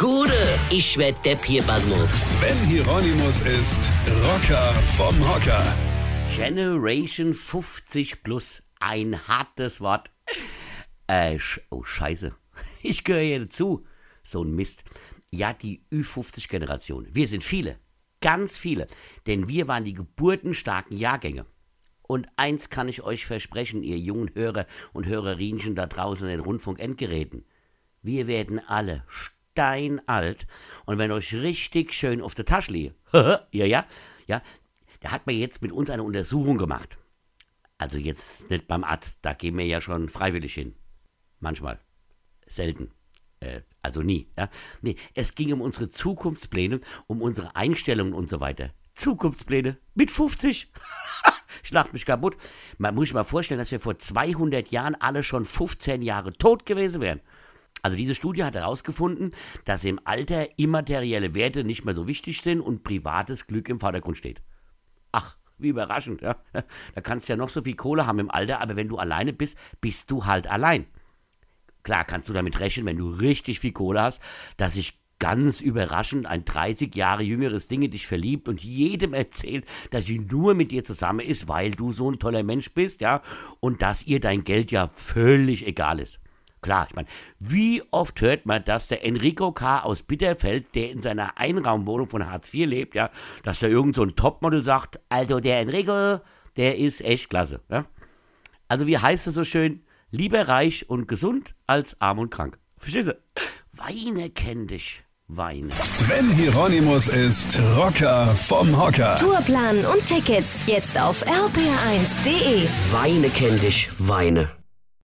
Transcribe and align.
Gude, 0.00 0.58
ich 0.70 0.96
werd 0.96 1.22
Depp 1.26 1.44
hier, 1.44 1.62
Basmus. 1.62 2.30
Sven 2.30 2.56
Hieronymus 2.66 3.42
ist 3.42 3.92
Rocker 4.24 4.72
vom 4.96 5.20
Hocker. 5.28 5.62
Generation 6.34 7.34
50 7.34 8.22
plus. 8.22 8.62
Ein 8.80 9.28
hartes 9.28 9.82
Wort. 9.82 10.10
Äh, 11.06 11.38
oh, 11.68 11.84
scheiße. 11.84 12.34
Ich 12.82 13.04
gehöre 13.04 13.20
hier 13.20 13.40
dazu. 13.40 13.84
So 14.22 14.42
ein 14.42 14.54
Mist. 14.56 14.84
Ja, 15.30 15.52
die 15.52 15.84
Ü50-Generation. 15.92 17.06
Wir 17.12 17.28
sind 17.28 17.44
viele. 17.44 17.78
Ganz 18.22 18.56
viele. 18.56 18.86
Denn 19.26 19.48
wir 19.48 19.68
waren 19.68 19.84
die 19.84 19.92
geburtenstarken 19.92 20.96
Jahrgänge. 20.96 21.44
Und 22.00 22.26
eins 22.38 22.70
kann 22.70 22.88
ich 22.88 23.02
euch 23.02 23.26
versprechen, 23.26 23.82
ihr 23.82 23.98
jungen 23.98 24.34
Hörer 24.34 24.64
und 24.94 25.06
Hörerinchen 25.06 25.74
da 25.74 25.84
draußen 25.86 26.26
in 26.26 26.38
den 26.38 26.44
Rundfunk-Endgeräten. 26.44 27.44
Wir 28.00 28.26
werden 28.26 28.66
alle 28.66 29.04
steinalt. 29.60 30.46
Und 30.86 30.98
wenn 30.98 31.12
euch 31.12 31.34
richtig 31.34 31.92
schön 31.92 32.22
auf 32.22 32.34
der 32.34 32.46
Tasche 32.46 32.72
liege, 32.72 32.94
ja, 33.12 33.66
ja, 33.66 33.84
ja, 34.26 34.42
da 35.00 35.10
hat 35.10 35.26
man 35.26 35.36
jetzt 35.36 35.62
mit 35.62 35.72
uns 35.72 35.90
eine 35.90 36.02
Untersuchung 36.02 36.56
gemacht. 36.56 36.96
Also 37.76 37.98
jetzt 37.98 38.50
nicht 38.50 38.66
beim 38.68 38.84
Arzt, 38.84 39.18
da 39.22 39.34
gehen 39.34 39.56
wir 39.56 39.66
ja 39.66 39.80
schon 39.80 40.08
freiwillig 40.08 40.54
hin. 40.54 40.74
Manchmal. 41.40 41.78
Selten. 42.46 42.90
Äh, 43.40 43.62
also 43.82 44.02
nie. 44.02 44.30
Ja? 44.38 44.48
Nee, 44.82 44.96
es 45.14 45.34
ging 45.34 45.52
um 45.52 45.60
unsere 45.60 45.88
Zukunftspläne, 45.88 46.80
um 47.06 47.22
unsere 47.22 47.54
Einstellungen 47.54 48.12
und 48.12 48.28
so 48.28 48.40
weiter. 48.40 48.70
Zukunftspläne 48.94 49.78
mit 49.94 50.10
50. 50.10 50.70
ich 51.62 51.70
lach 51.70 51.92
mich 51.92 52.04
kaputt. 52.04 52.36
Man 52.78 52.94
muss 52.94 53.04
sich 53.04 53.14
mal 53.14 53.24
vorstellen, 53.24 53.58
dass 53.58 53.72
wir 53.72 53.80
vor 53.80 53.96
200 53.96 54.68
Jahren 54.70 54.94
alle 54.94 55.22
schon 55.22 55.44
15 55.44 56.02
Jahre 56.02 56.32
tot 56.32 56.66
gewesen 56.66 57.00
wären. 57.00 57.20
Also 57.82 57.96
diese 57.96 58.14
Studie 58.14 58.44
hat 58.44 58.54
herausgefunden, 58.54 59.32
dass 59.64 59.84
im 59.84 60.00
Alter 60.04 60.58
immaterielle 60.58 61.34
Werte 61.34 61.64
nicht 61.64 61.84
mehr 61.84 61.94
so 61.94 62.06
wichtig 62.06 62.42
sind 62.42 62.60
und 62.60 62.84
privates 62.84 63.46
Glück 63.46 63.68
im 63.68 63.80
Vordergrund 63.80 64.18
steht. 64.18 64.42
Ach, 65.12 65.36
wie 65.58 65.68
überraschend, 65.68 66.22
ja. 66.22 66.36
Da 66.94 67.00
kannst 67.00 67.28
du 67.28 67.32
ja 67.32 67.36
noch 67.36 67.48
so 67.48 67.62
viel 67.62 67.76
Kohle 67.76 68.06
haben 68.06 68.18
im 68.18 68.30
Alter, 68.30 68.60
aber 68.60 68.76
wenn 68.76 68.88
du 68.88 68.98
alleine 68.98 69.32
bist, 69.32 69.56
bist 69.80 70.10
du 70.10 70.26
halt 70.26 70.46
allein. 70.46 70.86
Klar 71.82 72.04
kannst 72.04 72.28
du 72.28 72.32
damit 72.32 72.60
rechnen, 72.60 72.86
wenn 72.86 72.98
du 72.98 73.08
richtig 73.08 73.60
viel 73.60 73.72
Kohle 73.72 74.02
hast, 74.02 74.20
dass 74.58 74.74
sich 74.74 74.98
ganz 75.18 75.60
überraschend 75.60 76.26
ein 76.26 76.44
30 76.44 76.94
Jahre 76.94 77.22
jüngeres 77.22 77.68
Ding 77.68 77.82
in 77.82 77.90
dich 77.90 78.06
verliebt 78.06 78.48
und 78.48 78.62
jedem 78.62 79.14
erzählt, 79.14 79.64
dass 79.90 80.06
sie 80.06 80.18
nur 80.18 80.54
mit 80.54 80.72
dir 80.72 80.82
zusammen 80.82 81.20
ist, 81.20 81.46
weil 81.46 81.70
du 81.70 81.92
so 81.92 82.10
ein 82.10 82.18
toller 82.18 82.42
Mensch 82.42 82.72
bist, 82.72 83.00
ja, 83.00 83.22
und 83.60 83.82
dass 83.82 84.06
ihr 84.06 84.18
dein 84.18 84.44
Geld 84.44 84.70
ja 84.70 84.88
völlig 84.88 85.66
egal 85.66 86.00
ist. 86.00 86.20
Klar, 86.62 86.86
ich 86.90 86.94
meine, 86.94 87.08
wie 87.38 87.82
oft 87.90 88.20
hört 88.20 88.44
man, 88.44 88.64
dass 88.64 88.88
der 88.88 89.04
Enrico 89.04 89.52
K. 89.52 89.80
aus 89.80 90.02
Bitterfeld, 90.02 90.74
der 90.74 90.90
in 90.90 91.00
seiner 91.00 91.38
Einraumwohnung 91.38 92.08
von 92.08 92.30
Hartz 92.30 92.52
IV 92.52 92.66
lebt, 92.66 92.94
ja, 92.94 93.10
dass 93.44 93.60
da 93.60 93.66
irgend 93.66 93.96
so 93.96 94.02
ein 94.02 94.14
Topmodel 94.14 94.62
sagt, 94.62 95.00
also 95.08 95.40
der 95.40 95.60
Enrico, 95.60 96.20
der 96.56 96.76
ist 96.78 97.00
echt 97.02 97.30
klasse, 97.30 97.60
ja. 97.70 97.86
Also 98.68 98.86
wie 98.86 98.98
heißt 98.98 99.26
es 99.26 99.34
so 99.34 99.44
schön, 99.44 99.82
lieber 100.10 100.48
reich 100.48 100.88
und 100.88 101.08
gesund 101.08 101.54
als 101.66 102.00
arm 102.00 102.18
und 102.18 102.30
krank. 102.30 102.58
Verstehst 102.78 103.08
du? 103.08 103.18
Weine 103.72 104.30
kenn 104.30 104.66
dich. 104.66 105.04
Weine. 105.32 105.70
Sven 105.70 106.30
Hieronymus 106.32 107.08
ist 107.08 107.58
Rocker 107.76 108.34
vom 108.34 108.76
Hocker. 108.76 109.16
Tourplan 109.16 109.84
und 109.86 110.04
Tickets 110.04 110.64
jetzt 110.66 111.00
auf 111.00 111.24
rpr1.de. 111.24 112.66
Weine 112.90 113.30
kenn 113.30 113.60
dich. 113.60 113.88
Weine. 113.98 114.59